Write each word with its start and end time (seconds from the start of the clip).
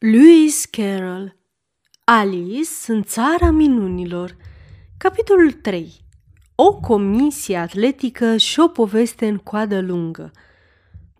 Lewis 0.00 0.64
Carroll 0.64 1.36
Alice 2.04 2.70
în 2.86 3.02
țara 3.02 3.50
minunilor. 3.50 4.36
Capitolul 4.98 5.52
3 5.52 6.04
O 6.54 6.74
comisie 6.74 7.56
atletică 7.56 8.36
și 8.36 8.60
o 8.60 8.68
poveste 8.68 9.26
în 9.26 9.36
coadă 9.36 9.80
lungă. 9.80 10.30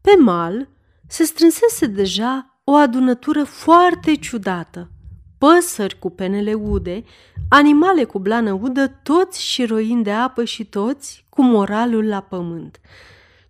Pe 0.01 0.17
mal 0.19 0.69
se 1.09 1.25
strânsese 1.25 1.87
deja 1.87 2.61
o 2.65 2.75
adunătură 2.75 3.45
foarte 3.45 4.15
ciudată. 4.15 4.91
Păsări 5.39 5.99
cu 5.99 6.11
penele 6.11 6.55
ude, 6.55 7.05
animale 7.49 8.05
cu 8.05 8.19
blană 8.19 8.53
udă, 8.53 8.87
toți 8.89 9.45
și 9.45 9.65
roind 9.65 10.05
de 10.05 10.13
apă 10.13 10.45
și 10.45 10.65
toți 10.65 11.27
cu 11.29 11.43
moralul 11.43 12.07
la 12.07 12.21
pământ. 12.21 12.81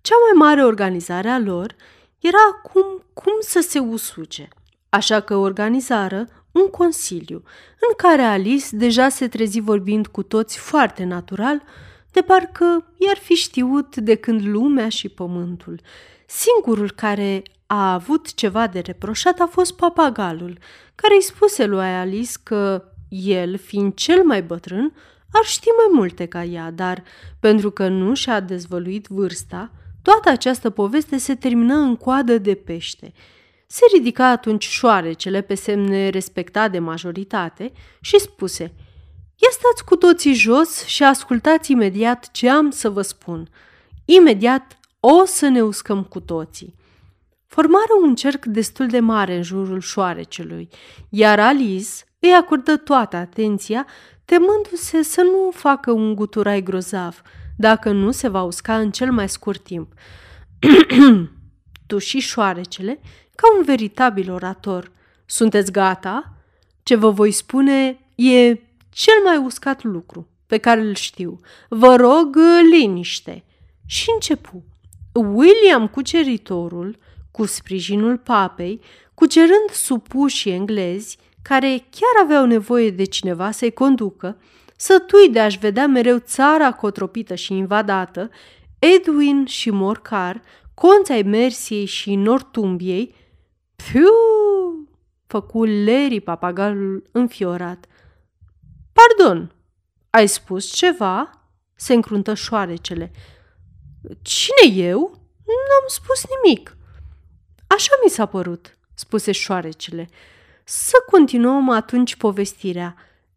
Cea 0.01 0.17
mai 0.29 0.49
mare 0.49 0.65
organizare 0.65 1.29
a 1.29 1.39
lor 1.39 1.75
era 2.19 2.39
acum 2.53 3.03
cum 3.13 3.33
să 3.41 3.61
se 3.61 3.79
usuce– 3.79 4.49
Așa 4.89 5.21
că 5.21 5.37
organizară 5.37 6.27
un 6.53 6.67
consiliu 6.71 7.43
în 7.89 7.95
care 7.97 8.23
Alice 8.23 8.67
deja 8.71 9.09
se 9.09 9.29
trezi 9.29 9.61
vorbind 9.61 10.07
cu 10.07 10.23
toți 10.23 10.59
foarte 10.59 11.05
natural, 11.05 11.63
de 12.11 12.21
parcă 12.21 12.93
i-ar 12.99 13.17
fi 13.17 13.35
știut 13.35 13.97
de 13.97 14.15
când 14.15 14.47
lumea 14.47 14.89
și 14.89 15.09
pământul. 15.09 15.81
Singurul 16.27 16.91
care 16.91 17.43
a 17.67 17.93
avut 17.93 18.35
ceva 18.35 18.67
de 18.67 18.79
reproșat 18.79 19.41
a 19.41 19.47
fost 19.47 19.77
papagalul, 19.77 20.59
care 20.95 21.15
îi 21.15 21.23
spuse 21.23 21.67
lui 21.67 21.85
Alice 21.85 22.33
că 22.43 22.85
el, 23.09 23.59
fiind 23.59 23.95
cel 23.95 24.23
mai 24.23 24.43
bătrân, 24.43 24.93
ar 25.33 25.45
ști 25.45 25.67
mai 25.67 25.99
multe 25.99 26.27
ca 26.27 26.45
ea, 26.45 26.71
dar 26.71 27.03
pentru 27.41 27.71
că 27.71 27.89
nu 27.89 28.15
și-a 28.15 28.41
dezvăluit 28.41 29.07
vârsta, 29.07 29.71
toată 30.03 30.29
această 30.29 30.71
poveste 30.71 31.19
se 31.19 31.35
termină 31.35 31.75
în 31.75 31.97
coadă 31.97 32.39
de 32.39 32.55
pește– 32.55 33.13
se 33.71 33.85
ridica 33.93 34.27
atunci 34.27 34.69
șoarecele 34.69 35.41
pe 35.41 35.55
semne 35.55 36.09
respectat 36.09 36.71
de 36.71 36.79
majoritate 36.79 37.73
și 38.01 38.19
spuse 38.19 38.63
Ia 39.41 39.49
stați 39.51 39.85
cu 39.85 39.97
toții 39.97 40.35
jos 40.35 40.85
și 40.85 41.05
ascultați 41.05 41.73
imediat 41.73 42.31
ce 42.31 42.51
am 42.51 42.71
să 42.71 42.91
vă 42.91 43.03
spun. 43.03 43.49
Imediat 44.05 44.79
o 45.01 45.25
să 45.25 45.49
ne 45.49 45.63
uscăm 45.63 46.05
cu 46.05 46.21
toții. 46.21 46.75
Formară 47.47 47.93
un 48.03 48.15
cerc 48.15 48.45
destul 48.45 48.87
de 48.87 49.01
mare 49.01 49.37
în 49.37 49.43
jurul 49.43 49.81
șoarecelui, 49.81 50.69
iar 51.09 51.41
Alice 51.41 51.89
îi 52.19 52.33
acordă 52.33 52.77
toată 52.77 53.17
atenția, 53.17 53.87
temându-se 54.25 55.03
să 55.03 55.23
nu 55.23 55.51
facă 55.51 55.91
un 55.91 56.15
guturai 56.15 56.63
grozav, 56.63 57.23
dacă 57.57 57.91
nu 57.91 58.11
se 58.11 58.29
va 58.29 58.43
usca 58.43 58.79
în 58.79 58.91
cel 58.91 59.13
mai 59.13 59.29
scurt 59.29 59.63
timp. 59.63 59.93
tu 61.87 61.99
și 61.99 62.19
șoarecele 62.19 63.01
ca 63.41 63.57
un 63.59 63.65
veritabil 63.65 64.31
orator. 64.33 64.91
Sunteți 65.27 65.73
gata? 65.73 66.33
Ce 66.83 66.95
vă 66.95 67.11
voi 67.11 67.31
spune 67.31 67.99
e 68.15 68.61
cel 68.91 69.23
mai 69.25 69.37
uscat 69.37 69.83
lucru 69.83 70.29
pe 70.47 70.59
care 70.59 70.81
îl 70.81 70.95
știu. 70.95 71.41
Vă 71.69 71.97
rog 71.97 72.37
liniște. 72.71 73.45
Și 73.87 74.11
începu. 74.15 74.65
William 75.13 75.89
Cuceritorul, 75.89 76.99
cu 77.31 77.47
sprijinul 77.47 78.17
papei, 78.17 78.81
cucerând 79.15 79.71
supușii 79.73 80.53
englezi, 80.53 81.19
care 81.43 81.69
chiar 81.69 82.25
aveau 82.25 82.47
nevoie 82.47 82.91
de 82.91 83.05
cineva 83.05 83.51
să-i 83.51 83.73
conducă, 83.73 84.41
sătui 84.77 85.29
de 85.31 85.41
a-și 85.41 85.59
vedea 85.59 85.87
mereu 85.87 86.19
țara 86.19 86.73
cotropită 86.73 87.35
și 87.35 87.53
invadată, 87.53 88.31
Edwin 88.79 89.47
și 89.47 89.71
Morcar, 89.71 90.43
conți 90.75 91.13
ai 91.13 91.23
Mersiei 91.23 91.85
și 91.85 92.15
Nortumbiei, 92.15 93.15
Piu! 93.85 94.09
făcu 95.27 95.65
Larry 95.65 96.21
papagalul 96.21 97.09
înfiorat. 97.13 97.87
Pardon, 98.93 99.53
ai 100.11 100.29
spus 100.29 100.73
ceva? 100.73 101.31
se 101.75 101.95
încruntă 101.95 102.35
șoarecele. 102.35 103.11
Cine 104.23 104.83
eu? 104.83 104.99
N-am 105.45 105.87
spus 105.87 106.25
nimic. 106.43 106.77
Așa 107.67 107.93
mi 108.05 108.11
s-a 108.11 108.27
părut, 108.27 108.79
spuse 108.95 109.33
șoarecele. 109.33 110.09
Să 110.65 110.97
continuăm 111.11 111.69
atunci 111.69 112.17
povestirea. 112.17 112.97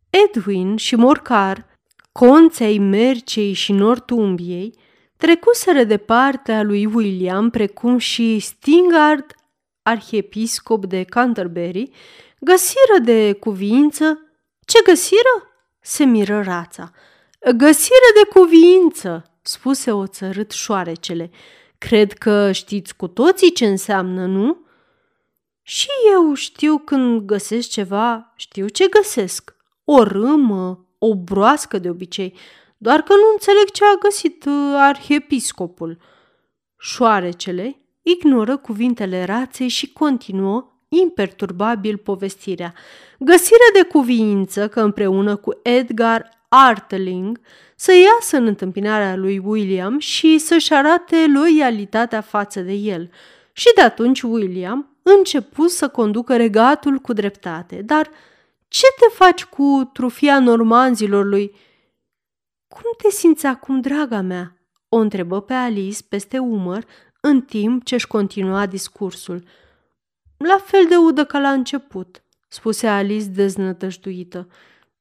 Edwin 0.09 0.75
și 0.77 0.95
Morcar, 0.95 1.65
conței 2.11 2.79
Mercei 2.79 3.53
și 3.53 3.71
Nortumbiei, 3.71 4.77
trecuseră 5.17 5.83
de 5.83 5.97
partea 5.97 6.63
lui 6.63 6.85
William, 6.85 7.49
precum 7.49 7.97
și 7.97 8.39
Stingard 8.39 9.35
arhiepiscop 9.83 10.85
de 10.85 11.03
Canterbury, 11.03 11.91
găsiră 12.39 12.99
de 13.03 13.33
cuviință... 13.33 14.25
Ce 14.65 14.79
găsiră? 14.85 15.51
se 15.81 16.03
miră 16.03 16.41
rața. 16.41 16.91
Găsiră 17.55 18.09
de 18.15 18.39
cuviință, 18.39 19.23
spuse 19.41 19.91
o 19.91 20.07
țărât 20.07 20.51
șoarecele. 20.51 21.31
Cred 21.77 22.13
că 22.13 22.51
știți 22.51 22.95
cu 22.95 23.07
toții 23.07 23.51
ce 23.51 23.65
înseamnă, 23.65 24.25
nu? 24.25 24.65
Și 25.61 25.89
eu 26.13 26.33
știu 26.33 26.77
când 26.77 27.21
găsesc 27.21 27.69
ceva, 27.69 28.33
știu 28.35 28.67
ce 28.67 28.87
găsesc. 28.87 29.55
O 29.83 30.03
râmă, 30.03 30.85
o 30.97 31.15
broască 31.15 31.79
de 31.79 31.89
obicei, 31.89 32.37
doar 32.77 33.01
că 33.01 33.13
nu 33.13 33.29
înțeleg 33.31 33.71
ce 33.71 33.85
a 33.85 33.95
găsit 33.95 34.45
uh, 34.45 34.73
arhiepiscopul. 34.77 35.97
Șoarecele 36.77 37.80
ignoră 38.01 38.57
cuvintele 38.57 39.23
raței 39.23 39.67
și 39.67 39.93
continuă 39.93 40.71
imperturbabil 40.89 41.97
povestirea. 41.97 42.73
Găsire 43.19 43.69
de 43.73 43.83
cuviință 43.83 44.67
că 44.67 44.81
împreună 44.81 45.35
cu 45.35 45.59
Edgar 45.63 46.29
Arteling 46.49 47.39
să 47.75 47.91
iasă 47.91 48.37
în 48.37 48.45
întâmpinarea 48.45 49.15
lui 49.15 49.37
William 49.37 49.99
și 49.99 50.37
să-și 50.37 50.73
arate 50.73 51.25
loialitatea 51.33 52.21
față 52.21 52.61
de 52.61 52.73
el. 52.73 53.09
Și 53.53 53.71
de 53.75 53.81
atunci 53.81 54.21
William 54.21 54.97
început 55.03 55.69
să 55.69 55.87
conducă 55.87 56.35
regatul 56.35 56.97
cu 56.97 57.13
dreptate. 57.13 57.81
Dar 57.81 58.09
ce 58.67 58.85
te 58.99 59.13
faci 59.13 59.45
cu 59.45 59.89
trufia 59.93 60.39
normanzilor 60.39 61.25
lui? 61.25 61.55
Cum 62.67 62.91
te 62.97 63.09
simți 63.09 63.45
acum, 63.45 63.81
draga 63.81 64.21
mea? 64.21 64.55
O 64.89 64.97
întrebă 64.97 65.41
pe 65.41 65.53
Alice 65.53 66.03
peste 66.09 66.37
umăr, 66.37 66.85
în 67.21 67.41
timp 67.41 67.83
ce 67.83 67.95
își 67.95 68.07
continua 68.07 68.65
discursul. 68.65 69.43
La 70.37 70.57
fel 70.63 70.85
de 70.89 70.95
udă 70.95 71.25
ca 71.25 71.39
la 71.39 71.51
început, 71.51 72.23
spuse 72.47 72.87
Alice 72.87 73.25
deznătăjduită. 73.25 74.47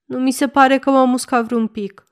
Nu 0.05 0.19
mi 0.19 0.33
se 0.33 0.49
pare 0.49 0.79
că 0.79 0.91
m-a 0.91 1.05
muscat 1.05 1.45
vreun 1.45 1.67
pic. 1.67 2.05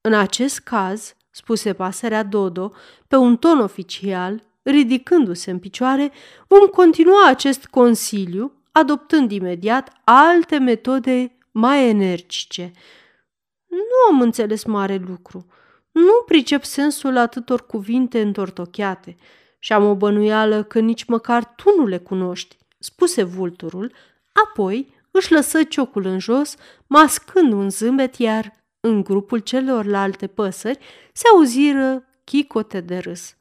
În 0.00 0.14
acest 0.14 0.58
caz, 0.58 1.14
spuse 1.30 1.72
pasărea 1.72 2.22
Dodo, 2.22 2.72
pe 3.08 3.16
un 3.16 3.36
ton 3.36 3.60
oficial, 3.60 4.42
ridicându-se 4.62 5.50
în 5.50 5.58
picioare, 5.58 6.12
vom 6.46 6.66
continua 6.66 7.28
acest 7.28 7.66
consiliu, 7.66 8.52
adoptând 8.72 9.30
imediat 9.30 9.92
alte 10.04 10.58
metode 10.58 11.36
mai 11.50 11.88
energice. 11.88 12.72
Nu 13.66 14.14
am 14.14 14.20
înțeles 14.20 14.64
mare 14.64 14.96
lucru. 15.06 15.46
Nu 15.92 16.22
pricep 16.26 16.64
sensul 16.64 17.16
atâtor 17.16 17.66
cuvinte 17.66 18.20
întortocheate 18.20 19.16
și 19.58 19.72
am 19.72 19.84
o 19.84 19.94
bănuială 19.94 20.62
că 20.62 20.78
nici 20.78 21.04
măcar 21.04 21.54
tu 21.54 21.74
nu 21.76 21.86
le 21.86 21.98
cunoști, 21.98 22.56
spuse 22.78 23.22
vulturul, 23.22 23.92
apoi 24.32 24.94
își 25.10 25.32
lăsă 25.32 25.62
ciocul 25.62 26.06
în 26.06 26.18
jos, 26.18 26.54
mascând 26.86 27.52
un 27.52 27.70
zâmbet, 27.70 28.14
iar 28.14 28.64
în 28.80 29.02
grupul 29.02 29.38
celorlalte 29.38 30.26
păsări 30.26 30.78
se 31.12 31.24
auziră 31.32 32.04
chicote 32.24 32.80
de 32.80 32.98
râs. 32.98 33.36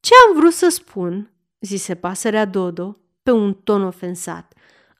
Ce 0.00 0.12
am 0.28 0.36
vrut 0.38 0.52
să 0.52 0.68
spun, 0.68 1.30
zise 1.60 1.94
pasărea 1.94 2.44
Dodo, 2.44 2.96
pe 3.22 3.30
un 3.30 3.54
ton 3.54 3.82
ofensat. 3.82 4.54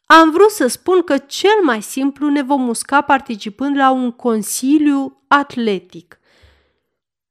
Am 0.06 0.30
vrut 0.30 0.50
să 0.50 0.66
spun 0.66 1.02
că 1.02 1.18
cel 1.18 1.62
mai 1.62 1.82
simplu 1.82 2.28
ne 2.28 2.42
vom 2.42 2.62
musca 2.62 3.00
participând 3.00 3.76
la 3.76 3.90
un 3.90 4.10
consiliu 4.10 5.22
atletic. 5.28 6.18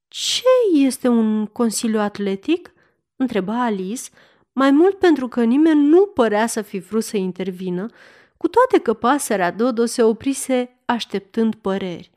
Ce 0.07 0.43
este 0.73 1.07
un 1.07 1.45
consiliu 1.45 1.99
atletic? 1.99 2.73
Întreba 3.21 3.63
Alice, 3.63 4.09
mai 4.53 4.71
mult 4.71 4.99
pentru 4.99 5.27
că 5.27 5.43
nimeni 5.43 5.87
nu 5.87 6.05
părea 6.05 6.47
să 6.47 6.61
fi 6.61 6.79
vrut 6.79 7.03
să 7.03 7.17
intervină, 7.17 7.89
cu 8.37 8.47
toate 8.47 8.79
că 8.79 8.93
pasărea 8.93 9.51
Dodo 9.51 9.85
se 9.85 10.03
oprise 10.03 10.77
așteptând 10.85 11.55
păreri. 11.55 12.11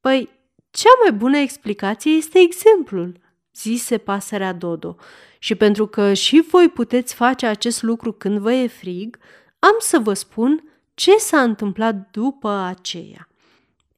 Păi, 0.00 0.30
cea 0.70 0.90
mai 1.02 1.12
bună 1.12 1.36
explicație 1.38 2.12
este 2.12 2.38
exemplul, 2.38 3.20
zise 3.54 3.98
pasărea 3.98 4.52
Dodo, 4.52 4.96
și 5.38 5.54
pentru 5.54 5.86
că 5.86 6.12
și 6.12 6.44
voi 6.50 6.68
puteți 6.68 7.14
face 7.14 7.46
acest 7.46 7.82
lucru 7.82 8.12
când 8.12 8.38
vă 8.38 8.52
e 8.52 8.66
frig, 8.66 9.18
am 9.58 9.74
să 9.78 9.98
vă 9.98 10.12
spun 10.12 10.64
ce 10.94 11.16
s-a 11.16 11.42
întâmplat 11.42 12.10
după 12.10 12.48
aceea. 12.48 13.28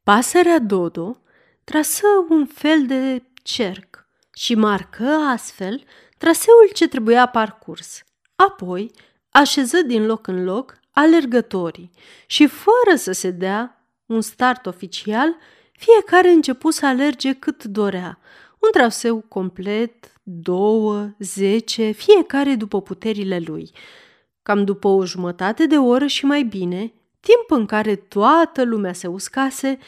Pasărea 0.02 0.58
Dodo 0.58 1.16
trasă 1.64 2.06
un 2.28 2.46
fel 2.46 2.87
de 2.87 3.22
cerc 3.43 4.08
și 4.34 4.54
marcă 4.54 5.06
astfel 5.06 5.82
traseul 6.19 6.71
ce 6.75 6.89
trebuia 6.89 7.27
parcurs. 7.27 8.03
Apoi 8.37 8.91
așeză 9.31 9.83
din 9.83 10.07
loc 10.07 10.27
în 10.27 10.45
loc 10.45 10.79
alergătorii 10.91 11.91
și 12.27 12.47
fără 12.47 12.97
să 12.97 13.13
se 13.13 13.31
dea 13.31 13.87
un 14.07 14.21
start 14.21 14.67
oficial, 14.67 15.37
fiecare 15.73 16.29
început 16.29 16.75
să 16.75 16.87
alerge 16.87 17.33
cât 17.33 17.65
dorea. 17.65 18.19
Un 18.59 18.69
traseu 18.73 19.25
complet, 19.29 20.13
două, 20.23 21.09
zece, 21.19 21.91
fiecare 21.91 22.55
după 22.55 22.83
puterile 22.83 23.39
lui. 23.47 23.71
Cam 24.43 24.65
după 24.65 24.89
o 24.89 25.05
jumătate 25.05 25.67
de 25.67 25.79
oră 25.79 26.07
și 26.07 26.25
mai 26.25 26.43
bine, 26.43 26.93
timp 27.21 27.61
în 27.61 27.67
care 27.67 27.97
toată 27.97 28.65
lumea 28.65 28.93
se 28.93 29.07
uscase, 29.07 29.79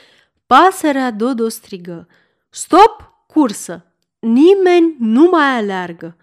pasărea 0.47 1.11
Dodo 1.11 1.49
strigă. 1.49 2.09
Stop, 2.51 3.13
cursă! 3.27 3.88
Nimeni 4.19 4.97
nu 4.99 5.29
mai 5.31 5.56
aleargă! 5.56 6.17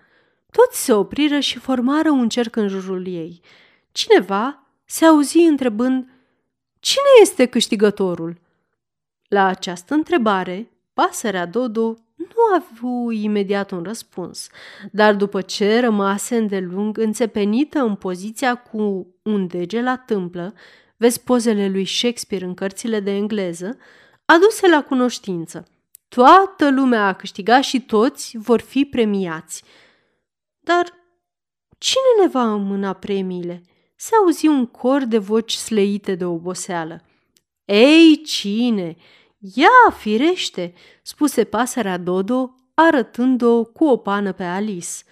Toți 0.51 0.83
se 0.83 0.93
opriră 0.93 1.39
și 1.39 1.59
formară 1.59 2.09
un 2.09 2.29
cerc 2.29 2.55
în 2.55 2.67
jurul 2.67 3.07
ei. 3.07 3.41
Cineva 3.91 4.67
se 4.85 5.05
auzi 5.05 5.37
întrebând 5.37 6.09
Cine 6.79 7.03
este 7.21 7.45
câștigătorul? 7.45 8.37
La 9.27 9.45
această 9.45 9.93
întrebare, 9.93 10.71
pasărea 10.93 11.45
Dodo 11.45 11.97
nu 12.15 12.53
a 12.53 12.65
avut 12.69 13.13
imediat 13.13 13.71
un 13.71 13.83
răspuns, 13.83 14.47
dar 14.91 15.15
după 15.15 15.41
ce 15.41 15.79
rămase 15.79 16.37
îndelung 16.37 16.97
înțepenită 16.97 17.79
în 17.79 17.95
poziția 17.95 18.55
cu 18.55 19.07
un 19.21 19.47
dege 19.47 19.81
la 19.81 19.97
tâmplă, 19.97 20.53
vezi 20.97 21.23
pozele 21.23 21.69
lui 21.69 21.85
Shakespeare 21.85 22.45
în 22.45 22.53
cărțile 22.53 22.99
de 22.99 23.11
engleză, 23.11 23.77
aduse 24.25 24.67
la 24.67 24.83
cunoștință. 24.83 25.67
Toată 26.07 26.71
lumea 26.71 27.07
a 27.07 27.13
câștigat 27.13 27.63
și 27.63 27.81
toți 27.81 28.37
vor 28.37 28.61
fi 28.61 28.85
premiați. 28.85 29.63
Dar 30.59 30.93
cine 31.77 32.23
ne 32.23 32.27
va 32.27 32.53
îmâna 32.53 32.93
premiile? 32.93 33.61
Se 33.95 34.15
auzi 34.15 34.47
un 34.47 34.65
cor 34.65 35.03
de 35.03 35.17
voci 35.17 35.53
sleite 35.53 36.15
de 36.15 36.25
oboseală. 36.25 37.01
Ei, 37.65 38.21
cine? 38.25 38.95
Ia, 39.37 39.91
firește, 39.97 40.73
spuse 41.01 41.43
pasărea 41.43 41.97
Dodo, 41.97 42.55
arătând-o 42.73 43.63
cu 43.63 43.85
o 43.85 43.97
pană 43.97 44.31
pe 44.31 44.43
Alice. 44.43 45.03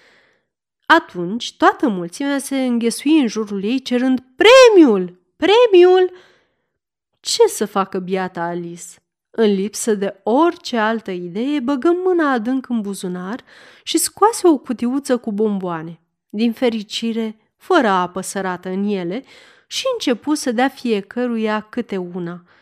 Atunci 0.86 1.56
toată 1.58 1.88
mulțimea 1.88 2.40
se 2.40 2.66
înghesui 2.66 3.20
în 3.20 3.28
jurul 3.28 3.64
ei 3.64 3.82
cerând 3.82 4.24
premiul, 4.36 5.22
premiul. 5.36 6.14
Ce 7.20 7.48
să 7.48 7.66
facă 7.66 8.00
biata 8.00 8.42
Alice? 8.42 9.03
În 9.36 9.54
lipsă 9.54 9.96
de 9.96 10.20
orice 10.24 10.78
altă 10.78 11.12
idee, 11.12 11.60
băgăm 11.60 11.96
mâna 12.04 12.32
adânc 12.32 12.70
în 12.70 12.82
buzunar 12.82 13.40
și 13.84 13.98
scoase 13.98 14.48
o 14.48 14.58
cutiuță 14.58 15.18
cu 15.18 15.32
bomboane. 15.32 16.00
Din 16.30 16.54
fericire, 16.54 17.54
fără 17.58 17.88
apă 17.88 18.22
sărată 18.22 18.70
în 18.70 18.84
ele, 18.84 19.24
și 19.68 19.84
începu 19.94 20.34
să 20.34 20.52
dea 20.52 20.68
fiecăruia 20.68 21.62
câte 21.70 21.98
una– 21.98 22.44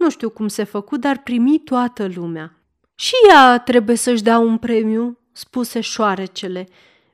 nu 0.00 0.10
știu 0.10 0.30
cum 0.30 0.48
se 0.48 0.64
făcu, 0.64 0.96
dar 0.96 1.18
primi 1.22 1.58
toată 1.58 2.08
lumea. 2.14 2.56
Și 2.94 3.14
ea 3.28 3.58
trebuie 3.58 3.96
să-și 3.96 4.22
dea 4.22 4.38
un 4.38 4.58
premiu, 4.58 5.18
spuse 5.32 5.80
șoarecele. 5.80 6.68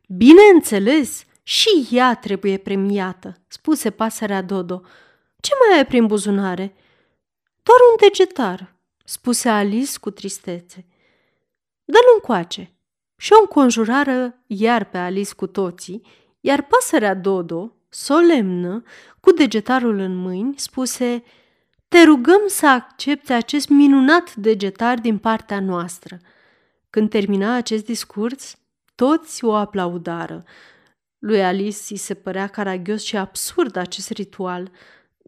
Bineînțeles, 0.08 1.24
și 1.42 1.88
ea 1.90 2.14
trebuie 2.14 2.56
premiată, 2.56 3.36
spuse 3.48 3.90
pasărea 3.90 4.42
Dodo. 4.42 4.82
Ce 5.40 5.50
mai 5.60 5.78
ai 5.78 5.86
prin 5.86 6.06
buzunare? 6.06 6.74
Doar 7.62 7.78
un 7.90 8.08
degetar, 8.08 8.75
spuse 9.06 9.48
Alice 9.48 9.98
cu 10.00 10.10
tristețe. 10.10 10.86
Dă-l 11.84 12.14
încoace. 12.14 12.70
Și 13.16 13.32
o 13.32 13.40
înconjurară 13.40 14.42
iar 14.46 14.84
pe 14.84 14.98
Alice 14.98 15.34
cu 15.34 15.46
toții, 15.46 16.02
iar 16.40 16.62
pasărea 16.62 17.14
Dodo, 17.14 17.72
solemnă, 17.88 18.82
cu 19.20 19.32
degetarul 19.32 19.98
în 19.98 20.16
mâini, 20.16 20.58
spuse– 20.58 21.22
te 21.88 22.02
rugăm 22.02 22.40
să 22.46 22.66
accepte 22.66 23.32
acest 23.32 23.68
minunat 23.68 24.34
degetar 24.34 24.98
din 24.98 25.18
partea 25.18 25.60
noastră. 25.60 26.18
Când 26.90 27.10
termina 27.10 27.54
acest 27.54 27.84
discurs, 27.84 28.56
toți 28.94 29.44
o 29.44 29.54
aplaudară. 29.54 30.44
Lui 31.18 31.44
Alice 31.44 31.78
îi 31.88 31.96
se 31.96 32.14
părea 32.14 32.46
caragios 32.46 33.02
și 33.02 33.16
absurd 33.16 33.76
acest 33.76 34.10
ritual, 34.10 34.70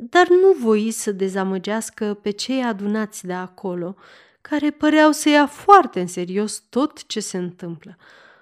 dar 0.00 0.29
nu 0.29 0.53
voi 0.61 0.91
să 0.91 1.12
dezamăgească 1.12 2.19
pe 2.23 2.31
cei 2.31 2.62
adunați 2.62 3.27
de 3.27 3.33
acolo, 3.33 3.95
care 4.41 4.71
păreau 4.71 5.12
să 5.12 5.29
ia 5.29 5.47
foarte 5.47 6.00
în 6.00 6.06
serios 6.06 6.62
tot 6.71 7.06
ce 7.06 7.21
se 7.21 7.37
întâmplă. 7.37 7.97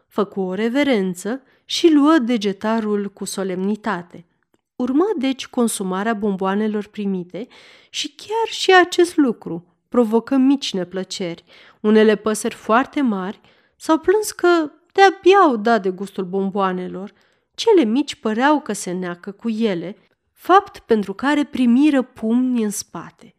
Făcu 0.08 0.40
o 0.40 0.54
reverență 0.54 1.42
și 1.64 1.92
luă 1.92 2.18
degetarul 2.18 3.10
cu 3.10 3.24
solemnitate– 3.24 4.24
Urma 4.76 5.04
deci 5.18 5.46
consumarea 5.46 6.14
bomboanelor 6.14 6.86
primite 6.86 7.46
și 7.90 8.14
chiar 8.14 8.46
și 8.48 8.74
acest 8.74 9.16
lucru 9.16 9.64
provocă 9.88 10.36
mici 10.36 10.72
neplăceri. 10.72 11.44
Unele 11.80 12.16
păsări 12.16 12.54
foarte 12.54 13.00
mari 13.00 13.40
s-au 13.76 13.98
plâns 13.98 14.32
că 14.32 14.70
de-abia 14.92 15.38
au 15.38 15.56
dat 15.56 15.82
de 15.82 15.90
gustul 15.90 16.24
bomboanelor. 16.24 17.12
Cele 17.54 17.84
mici 17.84 18.14
păreau 18.14 18.60
că 18.60 18.72
se 18.72 18.92
neacă 18.92 19.30
cu 19.30 19.48
ele, 19.48 19.96
fapt 20.36 20.78
pentru 20.78 21.14
care 21.14 21.44
primiră 21.44 22.02
pumni 22.02 22.62
în 22.62 22.70
spate. 22.70 23.34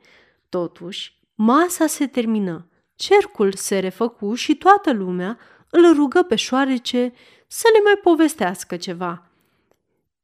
Totuși, 0.49 1.19
masa 1.35 1.87
se 1.87 2.07
termină, 2.07 2.67
cercul 2.95 3.53
se 3.53 3.79
refăcu 3.79 4.33
și 4.33 4.55
toată 4.55 4.93
lumea 4.93 5.37
îl 5.69 5.93
rugă 5.93 6.21
pe 6.23 6.35
șoarece 6.35 7.13
să 7.47 7.67
le 7.73 7.81
mai 7.83 7.95
povestească 7.95 8.77
ceva– 8.77 9.21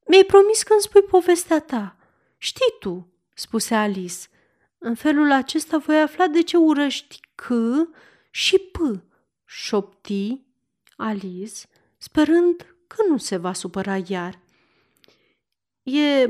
mi-ai 0.07 0.23
promis 0.23 0.63
că 0.63 0.73
îmi 0.73 0.81
spui 0.81 1.01
povestea 1.01 1.59
ta. 1.59 1.95
Știi 2.37 2.75
tu, 2.79 3.07
spuse 3.33 3.75
Alice. 3.75 4.27
În 4.77 4.95
felul 4.95 5.31
acesta 5.31 5.77
voi 5.77 6.01
afla 6.01 6.27
de 6.27 6.41
ce 6.41 6.57
urăști 6.57 7.19
C 7.35 7.47
și 8.29 8.57
P, 8.57 8.77
șopti 9.45 10.41
Alice, 10.97 11.61
sperând 11.97 12.75
că 12.87 13.03
nu 13.09 13.17
se 13.17 13.37
va 13.37 13.53
supăra 13.53 13.97
iar. 14.07 14.39
E 15.83 16.29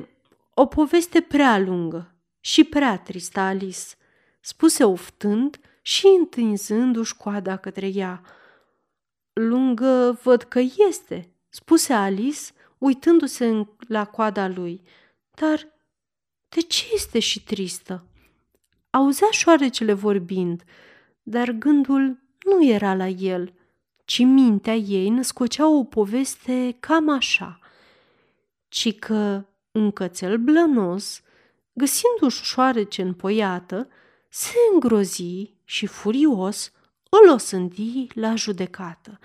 o 0.54 0.66
poveste 0.66 1.22
prea 1.22 1.58
lungă 1.58 2.16
și 2.40 2.64
prea 2.64 2.98
tristă, 2.98 3.40
Alice, 3.40 3.86
spuse 4.40 4.84
oftând 4.84 5.60
și 5.82 6.06
întinzându-și 6.20 7.18
coada 7.18 7.58
către 7.58 7.88
ea. 7.88 8.22
Lungă 9.34 10.20
văd 10.24 10.44
că 10.44 10.62
este, 10.90 11.34
spuse 11.50 11.94
Alice, 11.94 12.52
uitându-se 12.78 13.68
la 13.88 14.06
coada 14.06 14.48
lui. 14.48 14.82
Dar 15.32 15.68
de 16.50 16.62
ce 16.62 16.86
este 16.94 17.20
și 17.20 17.44
tristă? 17.44 18.06
Auzea 18.90 19.28
șoarecele 19.32 19.94
vorbind, 19.94 20.64
dar 21.24 21.52
gândul 21.52 22.22
nu 22.46 22.66
era 22.66 22.96
la 22.96 23.08
el, 23.08 23.54
ci 24.06 24.20
mintea 24.20 24.76
ei 24.76 25.10
născocea 25.10 25.68
o 25.68 25.84
poveste 25.84 26.78
cam 26.80 27.10
așa, 27.10 27.60
ci 28.68 29.00
că 29.00 29.46
un 29.74 29.92
cățel 29.92 30.38
blănos, 30.38 31.22
găsindu-și 31.74 32.44
șoarece 32.44 33.02
împoiată, 33.02 33.88
se 34.30 34.56
îngrozi 34.74 35.54
și 35.64 35.86
furios 35.86 36.72
îl 37.10 37.30
osândi 37.34 38.08
la 38.14 38.36
judecată 38.36 39.20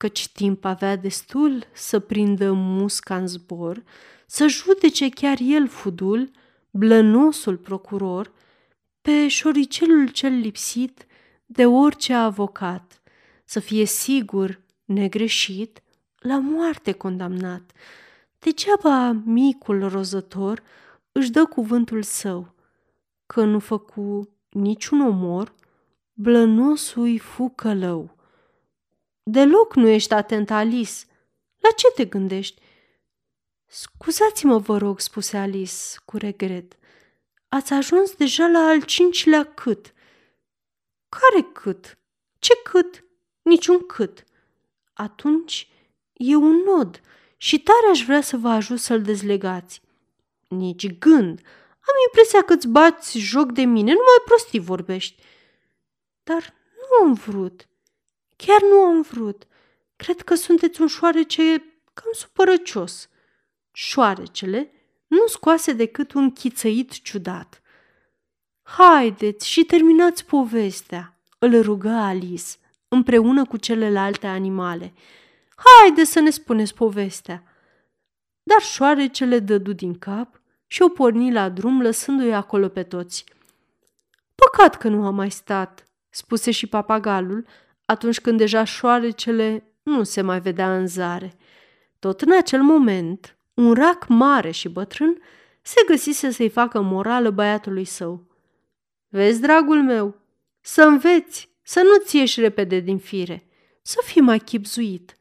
căci 0.00 0.28
timp 0.28 0.64
avea 0.64 0.96
destul 0.96 1.66
să 1.72 1.98
prindă 1.98 2.52
musca 2.52 3.16
în 3.16 3.26
zbor, 3.26 3.82
să 4.26 4.46
judece 4.46 5.08
chiar 5.08 5.38
el 5.40 5.68
fudul, 5.68 6.30
blănosul 6.70 7.56
procuror, 7.56 8.32
pe 9.00 9.28
șoricelul 9.28 10.08
cel 10.08 10.32
lipsit 10.32 11.06
de 11.46 11.66
orice 11.66 12.12
avocat, 12.12 13.02
să 13.44 13.60
fie 13.60 13.84
sigur, 13.84 14.60
negreșit, 14.84 15.82
la 16.18 16.38
moarte 16.38 16.92
condamnat. 16.92 17.72
Degeaba 18.40 19.12
micul 19.24 19.88
rozător 19.88 20.62
își 21.12 21.30
dă 21.30 21.46
cuvântul 21.46 22.02
său, 22.02 22.54
că 23.26 23.44
nu 23.44 23.58
făcu 23.58 24.28
niciun 24.48 25.00
omor, 25.00 25.54
blănosul 26.12 27.18
fu 27.18 27.48
călău. 27.48 28.16
Deloc 29.22 29.74
nu 29.74 29.88
ești 29.88 30.12
atent, 30.12 30.50
Alice. 30.50 30.92
La 31.56 31.70
ce 31.70 31.86
te 31.94 32.04
gândești? 32.04 32.62
Scuzați-mă, 33.66 34.58
vă 34.58 34.78
rog, 34.78 35.00
spuse 35.00 35.36
Alice 35.36 35.74
cu 36.04 36.16
regret. 36.16 36.78
Ați 37.48 37.72
ajuns 37.72 38.14
deja 38.14 38.46
la 38.46 38.58
al 38.58 38.82
cincilea 38.82 39.44
cât. 39.44 39.92
Care 41.08 41.42
cât? 41.52 41.98
Ce 42.38 42.52
cât? 42.64 43.04
Niciun 43.42 43.86
cât. 43.86 44.24
Atunci 44.92 45.68
e 46.12 46.36
un 46.36 46.56
nod 46.56 47.00
și 47.42 47.58
tare 47.58 47.86
aș 47.90 48.04
vrea 48.04 48.20
să 48.20 48.36
vă 48.36 48.48
ajut 48.48 48.78
să-l 48.78 49.02
dezlegați. 49.02 49.80
Nici 50.48 50.98
gând. 50.98 51.40
Am 51.80 51.94
impresia 52.06 52.42
că 52.42 52.52
îți 52.52 52.68
bați 52.68 53.18
joc 53.18 53.52
de 53.52 53.62
mine, 53.62 53.90
numai 53.90 54.22
prostii 54.24 54.58
vorbești. 54.58 55.22
Dar 56.22 56.54
nu 56.76 57.06
am 57.06 57.12
vrut. 57.12 57.68
Chiar 58.36 58.60
nu 58.62 58.76
am 58.76 59.00
vrut. 59.00 59.46
Cred 59.96 60.20
că 60.20 60.34
sunteți 60.34 60.80
un 60.80 60.86
șoarece 60.86 61.42
cam 61.94 62.12
supărăcios. 62.12 63.08
Șoarecele 63.72 64.72
nu 65.06 65.26
scoase 65.26 65.72
decât 65.72 66.12
un 66.12 66.30
chițăit 66.30 67.02
ciudat. 67.02 67.62
Haideți 68.62 69.48
și 69.48 69.64
terminați 69.64 70.24
povestea, 70.24 71.18
îl 71.38 71.62
rugă 71.62 71.88
Alice, 71.88 72.56
împreună 72.88 73.44
cu 73.44 73.56
celelalte 73.56 74.26
animale. 74.26 74.92
Haideți 75.64 76.10
să 76.10 76.20
ne 76.20 76.30
spuneți 76.30 76.74
povestea. 76.74 77.42
Dar 78.42 78.60
șoarecele 78.60 79.38
dădu 79.38 79.72
din 79.72 79.98
cap 79.98 80.40
și 80.66 80.82
o 80.82 80.88
porni 80.88 81.32
la 81.32 81.48
drum, 81.48 81.82
lăsându-i 81.82 82.32
acolo 82.32 82.68
pe 82.68 82.82
toți. 82.82 83.24
Păcat 84.34 84.76
că 84.76 84.88
nu 84.88 85.06
a 85.06 85.10
mai 85.10 85.30
stat, 85.30 85.84
spuse 86.08 86.50
și 86.50 86.66
papagalul, 86.66 87.46
atunci 87.84 88.20
când 88.20 88.38
deja 88.38 88.64
șoarecele 88.64 89.64
nu 89.82 90.02
se 90.02 90.20
mai 90.20 90.40
vedea 90.40 90.76
în 90.76 90.86
zare. 90.86 91.34
Tot 91.98 92.20
în 92.20 92.36
acel 92.36 92.62
moment, 92.62 93.36
un 93.54 93.72
rac 93.72 94.06
mare 94.08 94.50
și 94.50 94.68
bătrân 94.68 95.22
se 95.62 95.82
găsise 95.86 96.30
să-i 96.30 96.48
facă 96.48 96.80
morală 96.80 97.30
băiatului 97.30 97.84
său. 97.84 98.26
Vezi, 99.08 99.40
dragul 99.40 99.82
meu, 99.82 100.20
să 100.60 100.82
înveți, 100.82 101.50
să 101.62 101.80
nu-ți 101.80 102.16
ieși 102.16 102.40
repede 102.40 102.78
din 102.78 102.98
fire, 102.98 103.46
să 103.82 104.02
fii 104.04 104.20
mai 104.20 104.38
chipzuit. 104.38 105.14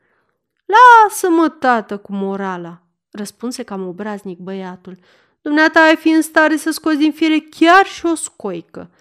Lasă-mă, 0.69 1.49
tată, 1.49 1.97
cu 1.97 2.13
morala, 2.13 2.81
răspunse 3.11 3.63
cam 3.63 3.87
obraznic 3.87 4.37
băiatul. 4.37 4.97
Dumneata 5.41 5.81
ai 5.81 5.95
fi 5.95 6.09
în 6.09 6.21
stare 6.21 6.55
să 6.55 6.71
scoți 6.71 6.97
din 6.97 7.11
fire 7.11 7.39
chiar 7.39 7.85
și 7.85 8.05
o 8.05 8.15
scoică. 8.15 8.91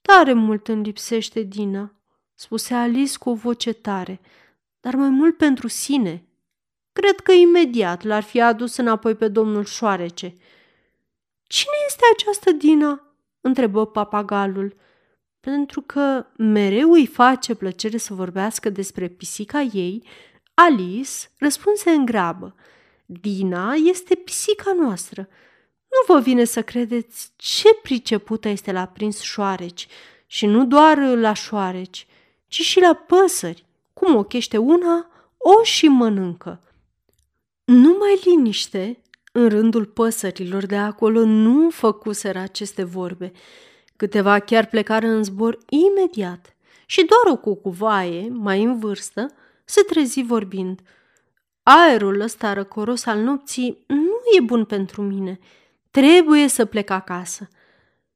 Tare 0.00 0.32
mult 0.32 0.68
îmi 0.68 0.82
lipsește 0.82 1.40
Dina, 1.40 1.92
spuse 2.34 2.74
Alice 2.74 3.18
cu 3.18 3.30
o 3.30 3.34
voce 3.34 3.72
tare, 3.72 4.20
dar 4.80 4.94
mai 4.94 5.08
mult 5.08 5.36
pentru 5.36 5.68
sine. 5.68 6.24
Cred 6.92 7.20
că 7.20 7.32
imediat 7.32 8.02
l-ar 8.02 8.22
fi 8.22 8.40
adus 8.40 8.76
înapoi 8.76 9.14
pe 9.14 9.28
domnul 9.28 9.64
șoarece. 9.64 10.36
Cine 11.42 11.74
este 11.86 12.02
această 12.12 12.50
Dina?" 12.50 13.16
întrebă 13.40 13.86
papagalul, 13.86 14.76
pentru 15.40 15.80
că 15.80 16.26
mereu 16.36 16.90
îi 16.92 17.06
face 17.06 17.54
plăcere 17.54 17.96
să 17.96 18.14
vorbească 18.14 18.70
despre 18.70 19.08
pisica 19.08 19.60
ei, 19.60 20.06
Alice 20.54 21.10
răspunse 21.38 21.90
în 21.90 22.04
grabă. 22.04 22.54
Dina 23.06 23.72
este 23.72 24.14
pisica 24.14 24.72
noastră. 24.72 25.28
Nu 25.88 26.14
vă 26.14 26.20
vine 26.20 26.44
să 26.44 26.62
credeți 26.62 27.32
ce 27.36 27.68
pricepută 27.82 28.48
este 28.48 28.72
la 28.72 28.86
prins 28.86 29.20
șoareci 29.20 29.86
și 30.26 30.46
nu 30.46 30.66
doar 30.66 30.98
la 30.98 31.32
șoareci, 31.32 32.06
ci 32.46 32.60
și 32.60 32.80
la 32.80 32.94
păsări. 32.94 33.64
Cum 33.92 34.16
ochește 34.16 34.56
una, 34.56 35.10
o 35.38 35.62
și 35.62 35.88
mănâncă. 35.88 36.60
Numai 37.64 38.20
liniște, 38.24 38.98
în 39.32 39.48
rândul 39.48 39.84
păsărilor 39.84 40.66
de 40.66 40.76
acolo 40.76 41.24
nu 41.24 41.70
făcuseră 41.70 42.38
aceste 42.38 42.82
vorbe. 42.84 43.32
Câteva 43.96 44.38
chiar 44.38 44.66
plecară 44.66 45.06
în 45.06 45.24
zbor 45.24 45.58
imediat 45.68 46.56
și 46.86 47.04
doar 47.04 47.36
o 47.36 47.40
cucuvaie, 47.40 48.28
mai 48.32 48.62
în 48.62 48.78
vârstă, 48.78 49.34
se 49.64 49.80
trezi 49.82 50.22
vorbind. 50.22 50.80
Aerul 51.62 52.20
ăsta 52.20 52.52
răcoros 52.52 53.06
al 53.06 53.18
nopții 53.18 53.84
nu 53.86 54.20
e 54.38 54.40
bun 54.40 54.64
pentru 54.64 55.02
mine. 55.02 55.38
Trebuie 55.90 56.48
să 56.48 56.64
plec 56.64 56.90
acasă. 56.90 57.48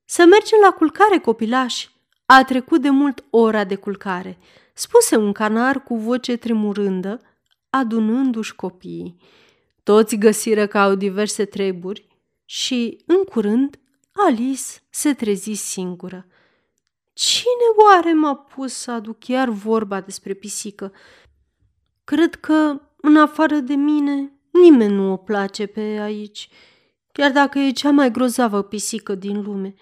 Să 0.05 0.25
mergem 0.25 0.59
la 0.63 0.71
culcare, 0.71 1.19
copilași. 1.19 1.91
A 2.27 2.45
trecut 2.45 2.81
de 2.81 2.91
mult 2.91 3.25
ora 3.31 3.65
de 3.65 3.75
culcare, 3.75 4.39
spuse 4.75 5.17
un 5.17 5.33
canar 5.33 5.83
cu 5.83 5.97
voce 5.97 6.37
tremurândă, 6.37 7.21
adunându-și 7.71 8.55
copiii. 8.55 9.17
Toți 9.83 10.17
găsiră 10.17 10.67
că 10.67 10.79
au 10.79 10.95
diverse 10.95 11.45
treburi 11.45 12.07
și, 12.45 13.03
în 13.07 13.25
curând, 13.25 13.79
Alice 14.13 14.63
se 14.91 15.15
trezi 15.15 15.53
singură. 15.53 16.27
Cine 17.13 17.85
oare 17.85 18.13
m-a 18.13 18.35
pus 18.35 18.73
să 18.73 18.91
aduc 18.91 19.27
iar 19.27 19.49
vorba 19.49 20.01
despre 20.01 20.35
pisică? 20.35 20.93
Cred 22.09 22.35
că, 22.35 22.81
în 22.97 23.17
afară 23.17 23.57
de 23.57 23.75
mine, 23.75 24.33
nimeni 24.51 24.95
nu 24.95 25.13
o 25.13 25.17
place 25.17 25.67
pe 25.67 25.81
aici, 25.81 26.49
chiar 27.13 27.33
dacă 27.33 27.59
e 27.59 27.71
cea 27.71 27.91
mai 27.91 28.11
grozavă 28.11 28.63
pisică 28.63 29.15
din 29.15 29.43
lume. 29.43 29.75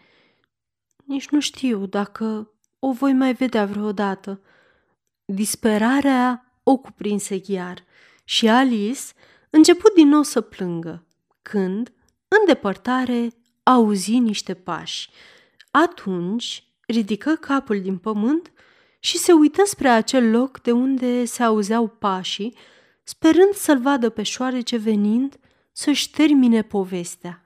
Nici 1.05 1.29
nu 1.29 1.41
știu 1.41 1.87
dacă 1.87 2.51
o 2.79 2.93
voi 2.93 3.13
mai 3.13 3.33
vedea 3.33 3.67
vreodată. 3.67 4.41
Disperarea 5.25 6.53
o 6.63 6.77
cuprinse 6.77 7.41
iar 7.47 7.85
și 8.25 8.49
Alice 8.49 9.03
început 9.51 9.95
din 9.95 10.09
nou 10.09 10.23
să 10.23 10.41
plângă, 10.41 11.07
când, 11.43 11.93
în 12.29 12.47
depărtare, 12.47 13.29
auzi 13.63 14.19
niște 14.19 14.55
pași. 14.55 15.11
Atunci 15.71 16.69
ridică 16.87 17.35
capul 17.35 17.81
din 17.81 17.99
pământ 17.99 18.53
și 19.07 19.19
se 19.19 19.33
uită 19.33 19.63
spre 19.65 19.89
acel 19.89 20.31
loc 20.31 20.61
de 20.61 20.73
unde 20.73 21.25
se 21.25 21.43
auzeau 21.43 21.89
pașii, 21.89 22.57
sperând 23.03 23.53
să-l 23.53 23.79
vadă 23.79 24.09
pe 24.09 24.23
șoarece 24.23 24.77
venind 24.77 25.37
să-și 25.73 26.11
termine 26.11 26.63
povestea. 26.63 27.46